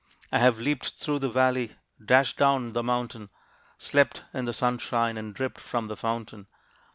[0.31, 3.29] I have leaped through the valley, dashed down the mountain,
[3.77, 6.47] Slept in the sunshine, and dripped from the fountain.